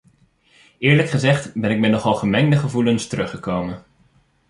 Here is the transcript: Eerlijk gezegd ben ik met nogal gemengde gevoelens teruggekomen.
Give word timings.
Eerlijk 0.77 1.09
gezegd 1.09 1.53
ben 1.53 1.71
ik 1.71 1.79
met 1.79 1.91
nogal 1.91 2.13
gemengde 2.13 2.57
gevoelens 2.57 3.07
teruggekomen. 3.07 3.83